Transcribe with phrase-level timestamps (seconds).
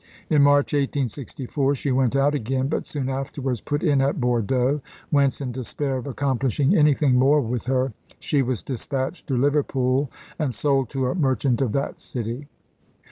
[0.31, 4.81] In March, 1864, she went out again, but soon afterwards put in at Bordeaux,
[5.11, 10.09] whence, in despair of accomplishing anything more with her, she was dispatched to Liverpool
[10.39, 12.47] and sold to a merchant of that city.